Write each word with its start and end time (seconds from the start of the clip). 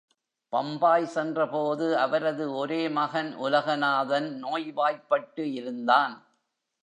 பம்பாய் 0.49 1.05
சென்றபோது, 1.05 1.97
அவரது 1.97 2.53
ஒரே 2.53 2.89
மகன் 2.89 3.37
உலகநாதன் 3.37 4.43
நோய்வாய்பட்டு 4.43 5.53
இருந்தான். 5.53 6.25